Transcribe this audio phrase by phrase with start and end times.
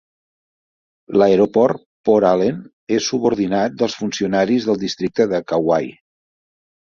[1.21, 2.63] L'aeroport Por Allen
[2.97, 5.93] és subordinat dels funcionaris del districte de Kauai.